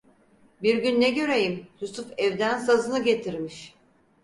[0.63, 3.75] Bir gün ne göreyim, Yusuf evden sazını getirmiş.